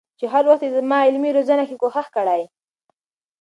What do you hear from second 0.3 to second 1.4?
هر وخت يې زما په علمي